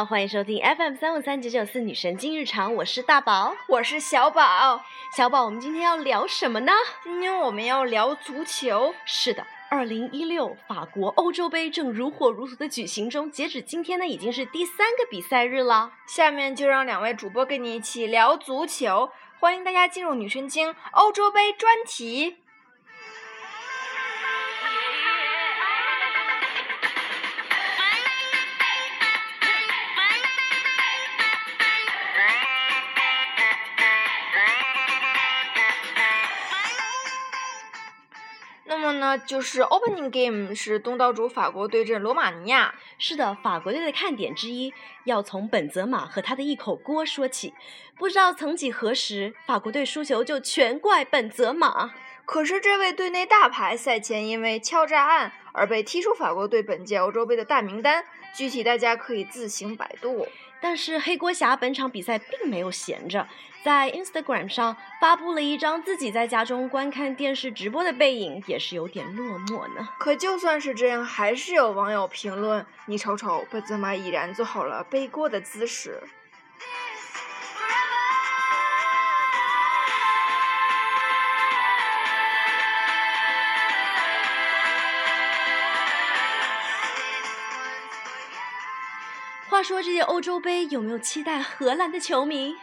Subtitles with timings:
[0.00, 3.54] 好，欢迎收听 FM 三五三九九四女神经日常，我是大宝。
[3.68, 4.82] 我是小宝，
[5.14, 6.72] 小宝，我们今天要聊什么呢？
[7.04, 8.94] 今天我们要聊足球。
[9.04, 15.92] 是的，二零一六法国欧洲杯正如火如荼的举行中，截止今天呢，已经是第三个比赛日了。
[16.06, 22.38] 下面就让两位主播跟你一起聊足球，欢迎大家进入女神经欧洲杯专题。
[39.10, 42.74] 呢，就是 opening game 是东道主法国对阵罗马尼亚。
[42.98, 44.72] 是的，法国队的看点之一
[45.04, 47.52] 要从本泽马和他的一口锅说起。
[47.98, 51.92] 不知道曾几何时，法国队输球就全怪本泽马。
[52.24, 58.04] 可是这位队内大牌赛前因为敲诈案而被踢出法国队本届欧洲杯的大名单，
[58.36, 60.28] 具体大家可以自行百度。
[60.60, 63.26] 但是黑锅侠本场比赛并没有闲着，
[63.62, 69.86] 在 Instagram 上发布了一张自己在家中观看电视直播的背影，也是有点落寞呢。
[69.98, 76.02] 可就算是这样，还是有网友评论：“你瞅瞅，贝兹玛已然做好了背锅的姿势。”
[89.50, 92.56] 话说这届欧洲杯有没有期待荷兰的球迷？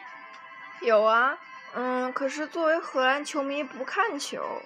[0.82, 1.38] 有啊，
[1.74, 4.62] 嗯，可是作为荷兰球迷不看球，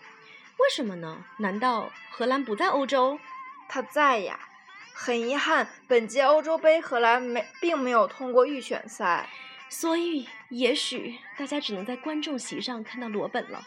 [0.57, 1.23] 为什么呢？
[1.37, 3.19] 难道荷兰不在欧洲？
[3.67, 4.39] 他在呀。
[4.93, 9.27] 很遗憾，本届欧洲杯荷兰没并没有通过预选赛。
[9.67, 13.63] 所以也许大家只能在观众席上看到罗本了。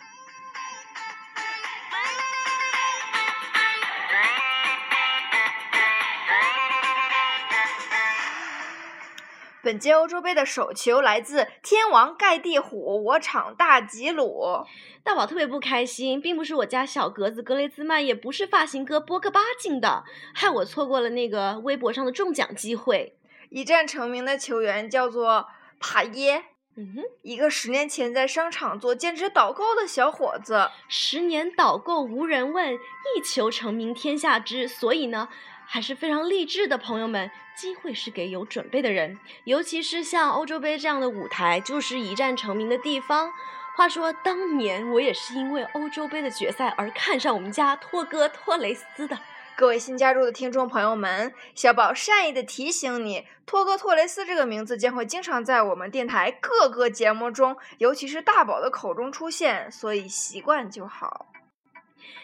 [9.64, 14.66] 本届欧洲杯的首球来自天王盖地虎，我场大吉鲁。
[15.02, 20.04] 大宝特别不开心，并不是我家小格子格雷兹曼，也不是发型哥波克巴进的，
[20.34, 23.16] 害我错过了那个微博上的中奖机会。
[23.48, 25.46] 一战成名的球员叫做
[25.80, 26.44] 帕耶，
[26.76, 30.68] 嗯哼，一个十年前在商场做兼职导购的小伙子。
[30.88, 34.68] 十年导购无人问，一球成名天下知。
[34.68, 35.28] 所以呢，
[35.66, 43.30] 还是非常励志的，朋友们，机会是给有准备的人，尤其是像欧洲杯这样的舞台，就是一战成名的地方。
[43.76, 49.18] 话说，当年我也是因为欧洲杯的决赛而看上我们家托哥托雷斯的。
[49.56, 61.26] 各位新加入的听众朋友们，小宝善意的提醒你，托哥托雷斯这个名字将会经常在我们电台各个节目中，尤其是大宝的口中出现，所以习惯就好。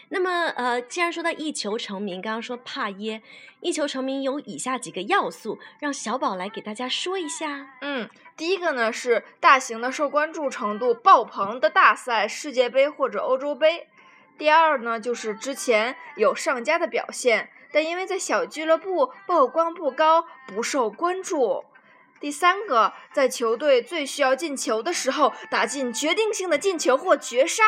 [0.09, 3.21] 那么，呃，既然说到一球成名，刚刚说帕耶，
[3.61, 7.77] 一球成名有以下几个要素，让小宝来给大家说一下。
[7.81, 13.87] 嗯，第一个呢是大型的受关注程度爆棚的大赛，世界杯或者欧洲杯。
[14.37, 21.63] 第二呢就是之前有上佳的表现，但因为在小俱乐部曝光不高，不受关注。
[22.19, 27.63] 第三个，在球队最需要进球的时候，打进决定性的进球或绝杀，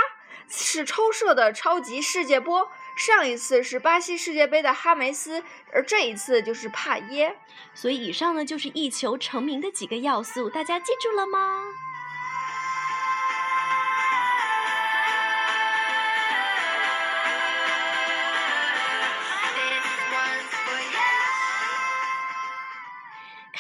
[0.56, 2.70] 是抽射的超级世界波。
[2.96, 7.36] 上一次是巴西世界杯的哈梅斯，而这一次就是帕耶。
[7.74, 11.64] 所以以上呢就是一球成名的几个要素，大家记住了吗？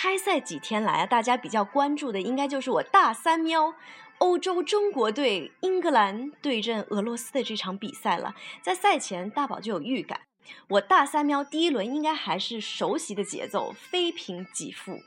[0.03, 3.73] 开赛几天来啊，大家比较关注的应该就是我大三喵
[4.17, 8.35] 欧洲中国队英格兰对阵俄罗斯的这场比赛了。
[8.61, 10.19] 在赛前，大宝就有预感，
[10.67, 14.99] 我大三喵第一轮应该还是熟悉的节奏，非平即负。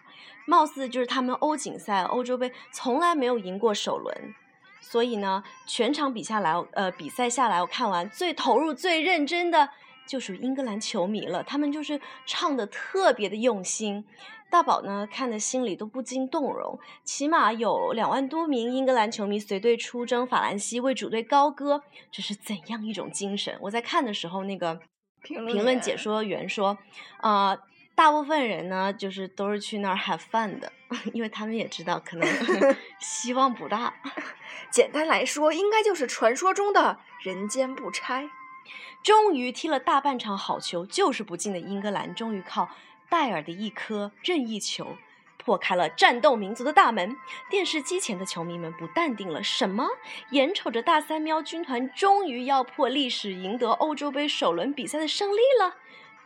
[0.46, 4.34] 貌似就是他们欧锦赛、欧洲杯从来没有赢过首轮，
[4.80, 9.68] 所以呢，全场比下来，呃，比赛下来，我看完最投入、最认真的
[10.06, 11.42] 就属英格兰球迷了。
[11.42, 14.06] 他们就是唱的特别的用心。
[14.50, 23.56] 大宝呢看的心里都不禁动容，起码有两万多名英格兰球迷随队出征法兰西，为主队高歌，这是怎样一种精神？
[23.60, 24.80] 我在看的时候，那个
[25.22, 26.78] 评论评论解说员说，
[27.20, 27.58] 呃，
[27.94, 30.72] 大部分人呢就是都是去那儿 have fun 的，
[31.12, 32.28] 因为他们也知道可能
[33.00, 33.94] 希望不大。
[34.70, 38.28] 简单来说，应该就是传说中的人间不拆。
[39.02, 42.68] 终于踢了大半场好球，就是不进的英格兰，终于靠
[43.08, 44.96] 戴尔的一颗任意球。
[45.38, 47.16] 破开了战斗民族的大门，
[47.48, 49.40] 电视机前的球迷们不淡定了。
[49.44, 49.86] 什么？
[50.30, 55.76] 眼瞅着大三喵军团终于要破历史，赢得欧洲杯首轮比赛的胜利了？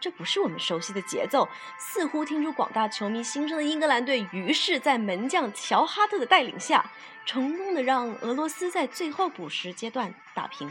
[0.00, 1.47] 这不是我们熟悉的节奏。
[1.77, 6.91] 似乎听出广大球迷心声的英格兰队，于是，在门将乔哈特的带领下，
[7.26, 10.71] 成功的让俄罗斯在最后补时阶段打平。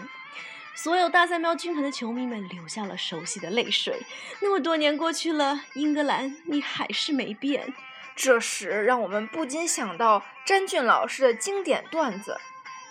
[0.82, 4.02] 所有大三喵军团的球迷们流下了熟悉的泪水。
[4.40, 7.74] 那么多年过去了，英格兰，你还是没变。
[8.16, 12.38] 这时，让我们不禁想到詹俊老师的经典段子：“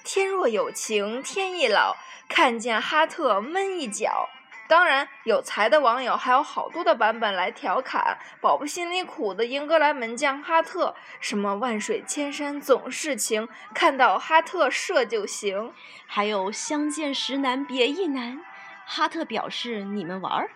[0.05, 1.97] 天若有情天亦老，
[2.29, 4.29] 看见哈特闷一脚。”
[4.69, 15.73] 当然，有才的网友还有好多的版本来调侃宝宝心里苦的英格兰门将哈特，什么“万水千山总是情，看到哈特射就行”，
[16.07, 18.43] 还有“相见时难别亦难”。
[18.85, 20.51] 哈特表示：“你们玩儿。”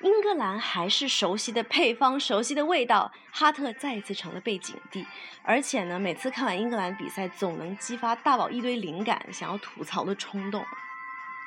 [0.00, 3.10] 英格兰还是熟悉的配方，熟悉的味道。
[3.32, 5.06] 哈特再一次成了背景地，
[5.42, 10.64] 而且呢，每次看完英格兰比赛，总能激发大宝一堆灵感，想要吐槽的冲动。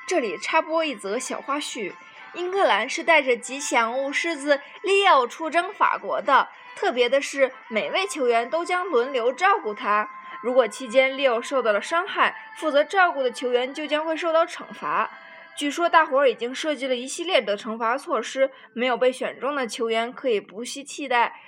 [0.10, 1.94] 这里插播一则小花絮：
[2.34, 6.50] 英格兰是带着吉祥物狮子利奥出征法国的。
[6.76, 10.10] 特别的是，每位球员都将轮流照顾他。
[10.42, 15.12] 如果期间利奥受到了伤害，负责照顾的球员就将会受到惩罚。
[15.56, 21.40] 据说大伙儿已经设计了一系列的惩罚措施，没有被选中的球员可以不惜替代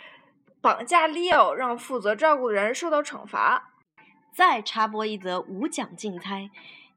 [0.62, 3.72] 绑架利奥，让负责照顾的人受到惩罚。
[4.32, 6.52] 再插播一则无奖竞猜，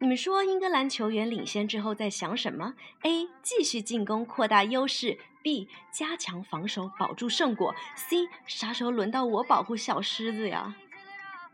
[0.05, 2.75] 你们说英格兰球员领先之后在想什么
[3.05, 3.27] ？A.
[3.41, 5.67] 继续进攻扩大优势；B.
[5.91, 8.29] 加强防守保住胜果；C.
[8.45, 10.77] 啥时候轮到我保护小狮子呀？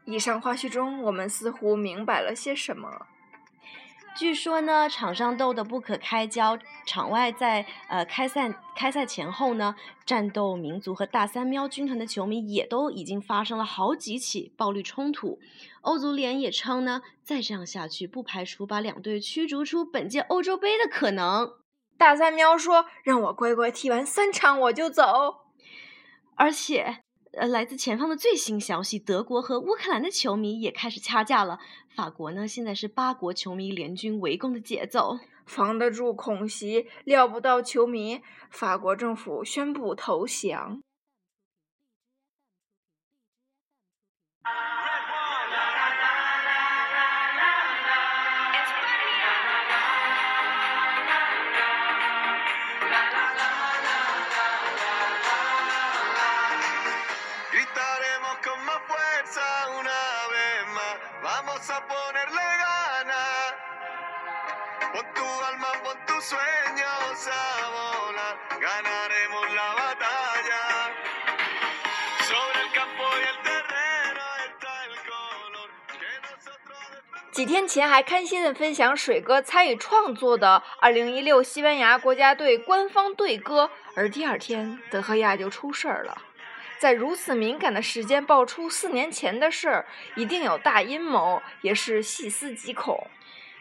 [0.05, 3.07] 以上花絮中，我们似乎明白了些什么。
[4.17, 9.75] 据说呢，场上斗得不可开交，场外在呃开赛开赛前后呢，
[10.05, 15.39] 战斗民族和大三喵军团的球迷也都已经发生了好几起暴力冲突。
[15.81, 21.53] 欧足联也称呢，再这样下去，不排除把两队驱逐出本届欧洲杯的可能。
[21.97, 25.47] 大三喵说：“让我乖乖踢完三场我就走。”
[26.37, 27.03] 而且。
[27.33, 31.61] 呃，来自前方的最新消息，德国和乌克兰的球迷也开始掐架了。
[31.95, 40.83] 法国呢，现在是八国球迷联军围攻的节奏，防得住恐袭，料不到球迷，法国政府宣布投降。
[77.33, 86.23] 几天前还开心的分享水哥参与创作的2016西班牙国家队官方队歌，而第二天德赫亚就出事儿了。
[86.79, 93.11] 在如此敏感的时间爆出四年前的事儿，一定有大阴谋，也是细思极恐。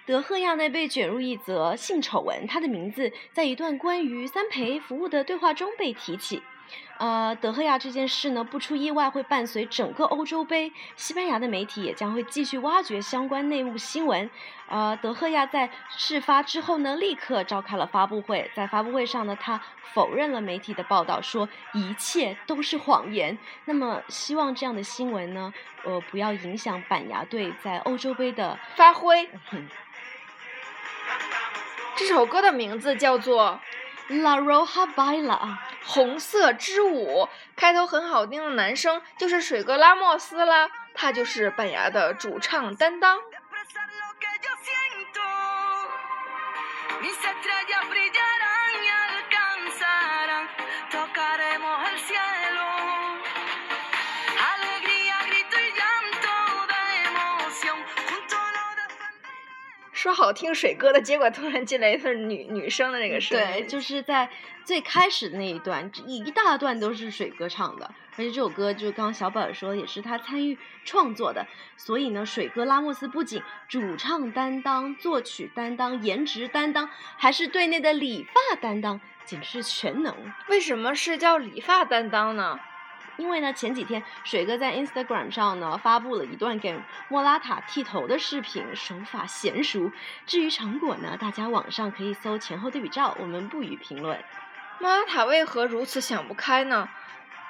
[0.10, 6.42] 德赫亚呢被卷入一则性丑闻，他的名字在一段关于三陪服务的对话中被提起。
[6.98, 10.74] 呃，德赫亚这件事呢，不出意外会伴随整个欧洲杯。
[10.96, 14.28] 西班牙的媒体也将会继续挖掘相关内幕新闻。
[14.68, 18.50] 呃，德赫亚在事发之后呢，立刻召开了发布会。
[18.56, 19.62] 在发布会上呢，他
[19.94, 23.38] 否认了媒体的报道，说一切都是谎言。
[23.66, 29.30] 那么，希望这样的新闻呢，呃，不要影响板牙队在欧洲杯的发挥。
[31.96, 33.60] 这首歌的名字叫做。
[34.12, 43.20] La Roja Baila，红色之舞，开头很好听的男生就是水哥拉莫斯啦，他就是板牙的主唱担当。
[60.00, 63.46] 说好听水哥的，结果突然进来一份女女生的那个声音。
[63.46, 64.30] 对，就是在
[64.64, 71.46] 最开始的那一段，一一大段都是水哥唱的，而且这首歌就刚刚小宝说，也是他参与创作的。
[71.76, 80.16] 所以呢，水哥拉莫斯不仅主唱担当、作曲担当、颜值担当，还是队内的理发担当，简直是全能。
[80.48, 82.58] 为什么是叫理发担当呢？
[83.20, 89.92] 因为呢，前几天水哥在 Instagram 上呢发布了一段给莫拉塔剃头的视频，手法娴熟。
[90.26, 94.24] 至于成果呢，大家网上可以搜前后对比照，我们不予评论。
[94.80, 96.88] 莫拉塔为何如此想不开呢？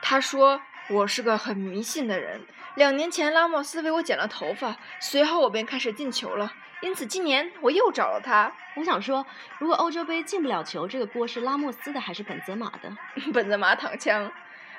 [0.02, 2.42] 他说：“我是个很迷信的人。
[2.76, 6.52] 两年前拉莫斯为我剪了头发，随后我便开始进球了。
[6.82, 8.52] 因此今年我又找了他。
[8.76, 9.26] 我想说，
[9.60, 12.96] 如果欧洲杯进不了球，这个锅是拉莫斯的还是本泽马的？
[13.34, 14.32] 本泽马躺枪。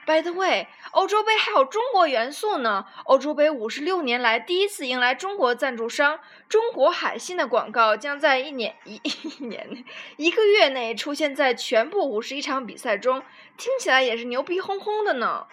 [0.06, 2.86] By the way，欧洲杯还有中国元素呢。
[3.04, 9.84] 欧洲杯五十六年来第一次迎来中国赞助商中国海信的广告，将在一年一一年内
[10.16, 13.22] 一个月内出现在全部五十一场比赛中，
[13.56, 15.46] 听起来也是牛逼哄哄的呢。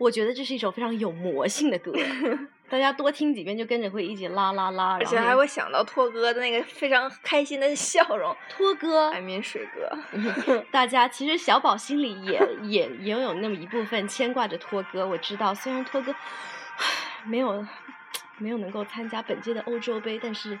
[0.00, 1.92] 我觉得这是一首非常有魔性的歌，
[2.70, 8.34] 大家多听几遍就跟着会一起啦啦啦，而且还会想到托哥的那个非常开心的 笑容。
[8.48, 15.06] 托哥 I mean 水哥， 大家其实小宝心里也也也有那么一部分牵挂着托哥。
[15.06, 16.86] 我知道，虽然托哥唉
[17.26, 17.66] 没有
[18.38, 20.54] 没有能够参加本届的欧洲杯，但是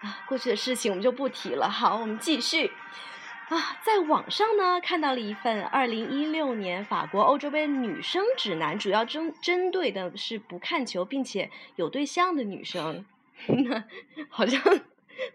[0.00, 1.70] 啊，过去的事情我们就不提了。
[1.70, 2.72] 好，我们继续。
[3.50, 13.04] 啊，在网上呢看到了一份二零一六年法国欧洲杯女生指南，主要针针对的是不看球并且有对象的女生。
[14.30, 14.62] 好像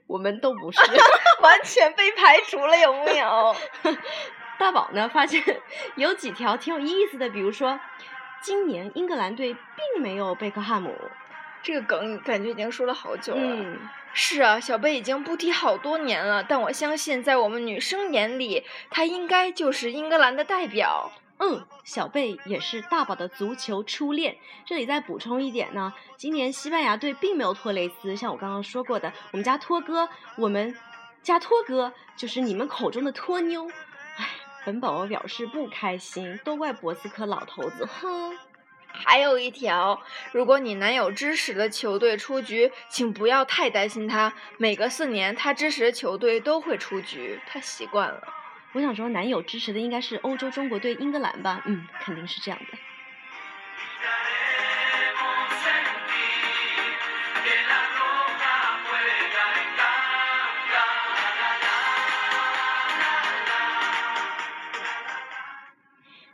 [0.07, 0.79] 我们都不是。
[1.43, 3.53] 完全被排除了，有没有？
[4.57, 5.43] 大宝呢发现
[5.97, 7.77] 有几条挺有意思的，比如说，
[8.39, 10.95] 今年英格兰队并没有贝克汉姆。
[11.65, 13.41] 这个梗感觉已经说了好久了。
[13.41, 13.79] 嗯，
[14.13, 21.11] 是啊，小贝已经不踢好多年了，但我相信在我们女生眼里，他应该就是英格兰的代表。
[21.39, 24.37] 嗯，小贝也是大宝的足球初恋。
[24.63, 30.07] 这里再补充一点呢，今年西班牙队并没有托雷斯，像我刚刚说过的，我们家托哥，
[30.37, 30.77] 我们
[31.23, 33.67] 家托哥就是你们口中的托妞。
[34.17, 34.29] 唉，
[34.63, 38.37] 本宝宝表示不开心，都怪博斯科老头子，哼。
[39.03, 44.33] 还有一条，如果你男友支持的球队出局，请不要太担心他。
[44.57, 48.21] 每隔四年，他支持的球队都会出局，他习惯了。
[48.73, 51.61] 我想说，男友支持的应该是欧洲中国队英格兰吧？
[51.65, 52.77] 嗯，肯定是这样的。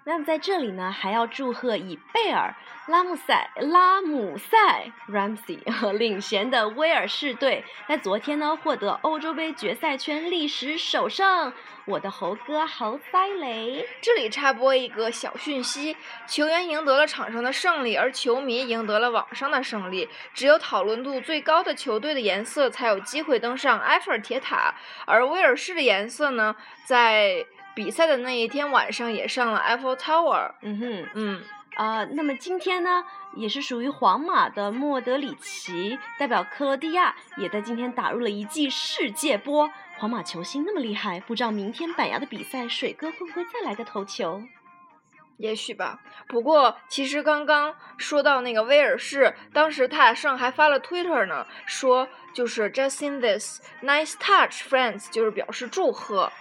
[0.03, 2.55] 那么在这里呢，还要祝贺以贝尔、
[2.87, 11.53] 拉姆塞、拉姆塞 （Ramsey） 和领衔的威尔士队，在昨天呢获得欧洲杯决赛圈历史首胜。
[11.85, 15.95] 我的猴哥猴塞雷，这里插播一个小讯息：
[16.27, 20.09] 球员赢得了场上的胜利，而球迷赢得了网上的胜利。
[20.33, 24.73] 只有讨论度最高的球队的颜色才有机会登上埃菲尔铁塔，
[25.05, 26.55] 而威尔士的颜色呢，
[26.85, 30.51] 在比赛的那一天晚上也上了 Eiffel Tower。
[30.61, 31.09] 嗯哼。
[31.13, 31.41] 嗯，
[31.75, 33.03] 啊、那么今天呢，
[33.35, 39.71] 也是属于皇马的莫德里奇代表克罗地亚，也在今天打入了一记世界波。
[39.97, 44.41] 皇马球星那么厉害，不知道明天板牙的比赛，水哥会不会再来个头球？
[45.37, 45.99] 也许吧。
[46.27, 56.31] 不过其实刚刚说到那个威尔士，当时塔上还发了 Twitter 呢，说就是 Just in this nice touch, friends，就是表示祝贺。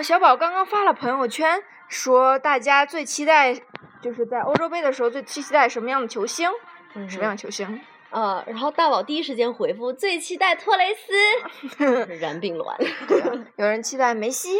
[0.00, 3.54] 嗯，小宝刚刚发了朋友圈，说大家最期待
[4.00, 6.48] 就是在欧洲杯的时候最期待什么样的球星？
[6.94, 7.78] 嗯什么样的球星？
[8.08, 12.78] 呃，然后大宝第一时间回复最期待托雷斯， 然并卵，
[13.56, 14.56] 有人期待梅西，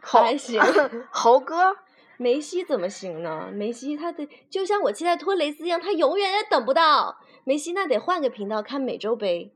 [0.00, 0.60] 还行。
[1.10, 1.76] 猴哥。
[2.16, 3.48] 梅西怎么行呢？
[3.52, 7.16] 梅西他得就像我期待托雷斯一样，他永远也等不到。
[7.44, 9.52] 梅西那得换个频道看美洲杯。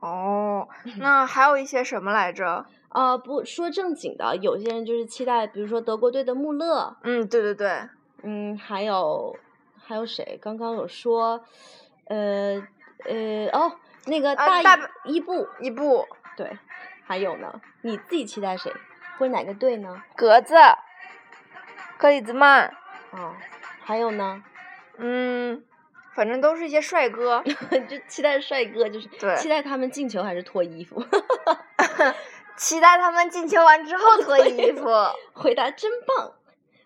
[0.00, 2.66] 哦，那还有一些什么来着？
[2.90, 7.88] 呃，不说正经的，有些人就是期待，比如说德国队的穆勒，嗯，对对对，
[8.22, 9.36] 嗯，还有
[9.84, 10.38] 还有谁？
[10.42, 11.44] 刚刚有说，
[12.06, 12.60] 呃
[13.04, 13.72] 呃哦，
[14.06, 14.60] 那个大
[15.04, 16.04] 伊伊布，伊布、
[16.36, 16.58] 对，
[17.04, 18.72] 还有呢，你自己期待谁？
[19.18, 20.02] 或者哪个队呢？
[20.16, 20.54] 格子、
[21.96, 22.74] 克里兹曼，
[23.12, 23.34] 哦，
[23.84, 24.42] 还有呢？
[24.96, 25.62] 嗯，
[26.14, 27.42] 反正都是一些帅哥。
[27.88, 31.00] 就期待帅哥，就是期待他们进球还是脱衣服？
[32.56, 34.86] 期待他们进球完之后脱衣服。
[35.34, 36.32] 回答真棒。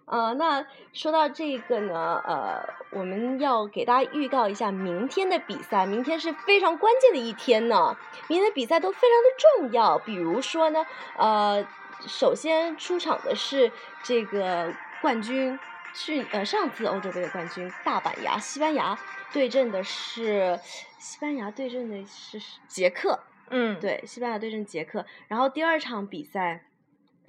[0.07, 7.97] 呃，那说到这个呢，呃，我们要给大家预告一下明天的比赛，明天是非常关键的一天呢。
[8.29, 10.85] 明天的比赛都非常的重要，比如说呢，
[11.17, 11.67] 呃，
[12.07, 15.59] 首先出场的是这个冠军，
[15.95, 18.99] 去呃上次欧洲杯的冠军大板牙西班牙
[19.33, 20.61] 对阵的是
[20.99, 23.21] 西班牙对阵的是捷克，
[23.57, 25.07] 嗯，对，西班牙对阵捷克。
[25.29, 26.67] 然后第二场比赛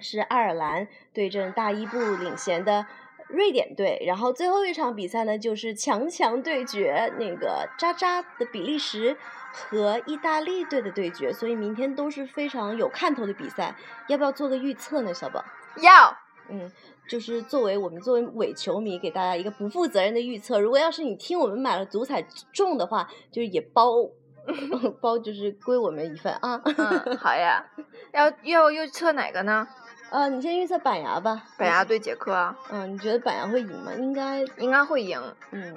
[0.00, 2.84] 是爱尔兰对阵大伊布领衔的
[3.28, 9.16] 瑞典队，然后最后一场比赛呢就是强强对决，那个渣渣的比利时
[9.52, 13.76] 和意大利队的对决，所以明天都是非常有看头的比赛。
[14.08, 15.44] 要不要做个预测呢，小宝？
[15.80, 16.16] 要
[16.48, 16.70] 嗯，
[17.08, 20.58] 就是作为我们作为伪球迷，给大家一个不负责任的预测。
[20.58, 22.20] 如果要是你听我们买了足彩
[22.52, 24.08] 中的话，就是也包
[25.00, 26.60] 包，就是归我们一份啊。
[26.64, 27.64] 嗯，好呀。
[28.12, 29.66] 要要预测哪个呢？
[30.10, 31.42] 呃，你先预测板牙吧。
[31.58, 33.92] 板牙对杰克啊，嗯，你觉得板牙会赢吗？
[33.98, 35.20] 应该，应该会赢。
[35.50, 35.74] 嗯。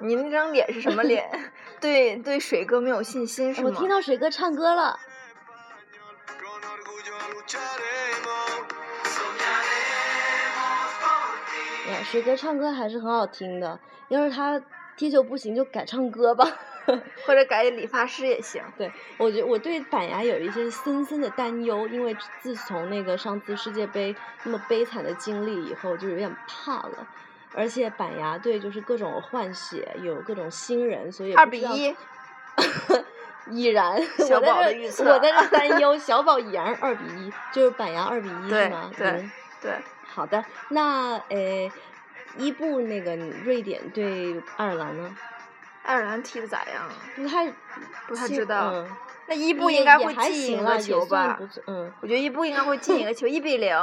[0.00, 1.30] 你那张脸是什么脸？
[1.80, 3.70] 对 对，水哥没有信心是吗？
[3.72, 4.98] 我听到水哥唱歌了。
[11.88, 13.78] 呀，水哥唱歌还是很好听的。
[14.08, 14.60] 要是他
[14.96, 16.44] 踢球不行，就改唱歌吧。
[17.26, 18.62] 或者改理发师也行。
[18.76, 24.14] 对，我觉我对板牙有一些深深的担忧，因为自从那个上次世界杯
[24.44, 27.06] 那么悲惨的经历以后，就有点怕了。
[27.56, 31.94] 而且板牙队就是各种换血，有各种新人，所以二比一，
[33.48, 38.90] 已然，小宝的我在这预测我在这担忧，小宝已然二比一，就是板牙二比一对是吗？
[38.96, 39.30] 对对
[39.62, 39.72] 对，
[40.04, 41.70] 好的，那呃，
[42.36, 43.14] 伊布那个
[43.44, 45.16] 瑞典对爱尔兰呢？
[45.84, 46.92] 爱尔兰踢的咋样啊？
[47.14, 47.52] 不太
[48.08, 48.70] 不太知道。
[48.72, 48.88] 嗯，
[49.28, 51.38] 那伊布应该会进一，个球吧。
[51.66, 53.74] 嗯，我觉得伊布应该会进一个球，一比零。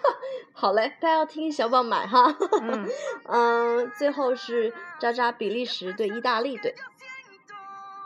[0.52, 2.34] 好嘞，大家要听小宝买哈。
[2.62, 2.88] 嗯，
[3.28, 6.74] 嗯，最后是渣渣比利时对意大利队，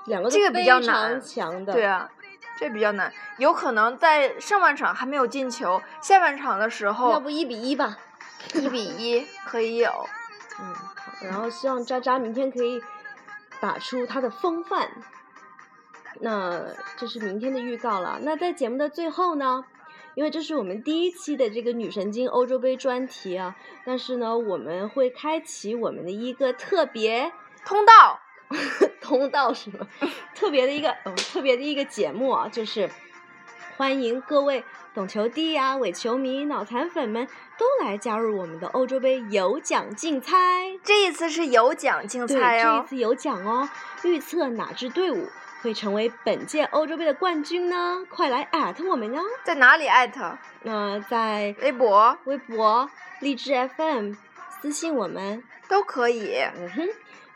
[0.06, 1.72] 两个都这个比较难强的。
[1.72, 2.10] 对啊，
[2.58, 7.96] 这比较难，有可能在上半场还没有进球，下半场的时候要不一比一吧？
[8.54, 10.06] 一比一 可以有。
[10.60, 12.82] 嗯，好，然后希望渣渣明天可以
[13.60, 14.90] 打出他的风范。
[16.20, 18.18] 那这是明天的预告了。
[18.22, 19.64] 那在节目的最后呢，
[20.14, 27.32] 因为这是我们第一期的这个女神经欧洲杯专题啊，但是呢，我们会开启我们的一个特别
[27.64, 28.20] 通道，
[29.00, 29.86] 通道是吗？
[30.34, 32.90] 特别的一个哦特别的一个节目啊，就是
[33.80, 34.62] 欢迎各位
[34.92, 40.36] 懂球帝呀、伪球迷、脑残粉们都来加入我们的欧洲杯有奖竞猜。
[40.84, 42.76] 这一次是有奖竞，猜哦。
[42.76, 43.66] 这一次有奖哦！
[44.04, 45.26] 预测哪支队伍
[45.62, 48.04] 会成为本届欧洲杯的冠军呢？
[48.10, 49.22] 快来艾特我们哦！
[49.44, 50.36] 在哪里艾特？
[50.60, 52.90] 那、在微博微博、
[53.20, 54.12] 荔枝 FM
[54.60, 55.42] 私信我们。
[55.70, 56.34] 都可以。
[56.54, 56.88] 嗯哼，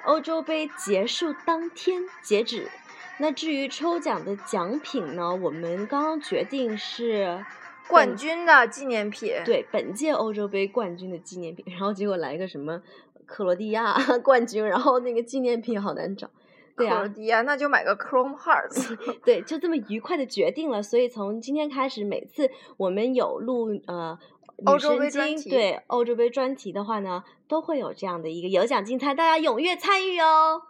[0.05, 2.71] 欧洲杯结束当天截止。
[3.19, 7.45] 那至于抽奖的奖品呢，我们刚刚决定是
[7.89, 9.33] 冠军的纪念品。
[9.45, 12.83] 对本届欧洲杯冠军的纪念品，然后结果来个什么
[13.25, 16.29] 克罗地亚 冠军，然后那个纪念品好难找。
[16.77, 18.97] 对啊克罗，地亚，那就买个 Chrome Hearts。
[19.25, 20.83] 对，就这么愉快的决定了。
[20.83, 24.19] 所以从今天开始，每次我们有录呃
[24.57, 25.09] 女欧洲杯
[25.49, 30.63] 对欧洲杯专题的话呢，都会有这样的一个有奖竞猜，大家踊跃参与哦。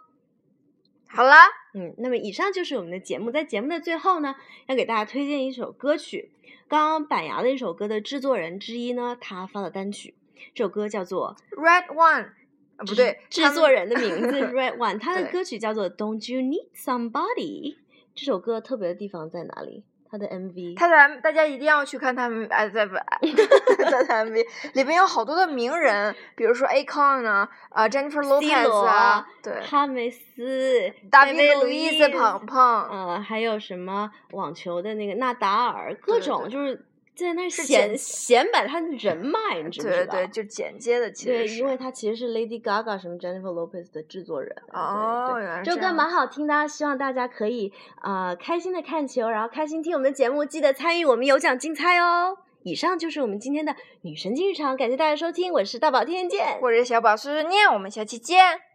[1.15, 1.33] 好了，
[1.73, 4.35] 嗯，那么以上就是我们的节目，在节目的最后呢，
[4.67, 6.31] 要给大家推荐一首歌曲。
[6.67, 10.13] 刚刚板牙的一首歌的制作人之一呢，他发了单曲，
[10.53, 12.31] 这首歌叫做 Red One，
[12.75, 17.77] 啊不对，制作人的名字 Red One， 他的歌曲叫做 Don't You Need Somebody。
[18.13, 19.83] 这首歌特别的地方在哪里？
[20.09, 22.95] 他的 MV，他的 M，大家一定要去看他们，哎，在不，
[23.83, 36.85] 他的 MV 里面有好多的名人，比如说 Akon 啊，啊 Jennifer Lopez 啊，对，哈梅斯、大卫路易斯庞庞，嗯，还有什么网球的那个纳达尔，各种就是
[37.15, 40.13] 在那是显显摆他的人脉，你知不知道？
[40.13, 44.55] 对对，就简介的其对，实对，因为他其实是 Lady Gaga 什么 Jennifer Lopez 的制作人。
[44.73, 47.71] 哦，对原来是这首歌蛮好听的啊，希望大家可以
[48.03, 52.37] 呃开心的看球，然后开心听我们的节目，记得参与我们有奖竞猜哦。
[52.63, 56.59] 以上就是我们今天的女神经日常，感谢大家收听，我是大宝，天天见。
[56.61, 58.74] 我是小宝碎碎念，我们下期见。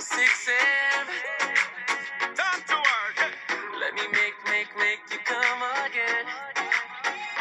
[0.00, 1.06] 6 a.m.
[2.36, 3.32] Time to work.
[3.80, 6.26] Let me make, make, make you come again.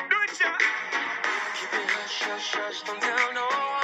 [0.09, 0.57] Do it, yeah.
[1.55, 3.78] Keep it hush, hush, hush, don't tell no one.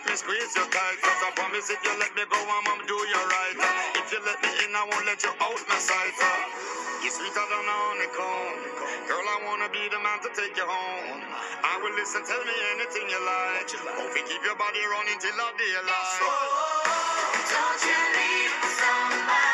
[0.00, 0.98] let me squeeze you tight.
[1.04, 3.56] Cause I promise if you let me go, I'm gonna do you right.
[4.00, 6.16] If you let me in, I won't let you out my sight.
[7.04, 8.56] You're sweeter than a honeycomb.
[9.08, 11.20] Girl, I wanna be the man to take you home.
[11.64, 13.68] I will listen, tell me anything you like.
[14.00, 16.16] Hope you keep your body running till I daylight.
[16.16, 16.28] So,
[17.52, 19.49] don't you leave somebody.